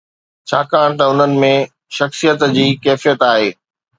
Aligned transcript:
ڇاڪاڻ 0.49 0.89
ته 0.99 1.03
انهن 1.11 1.33
۾ 1.43 1.51
شخصيت 1.97 2.45
جي 2.55 2.67
ڪيفيت 2.85 3.29
آهي. 3.31 3.47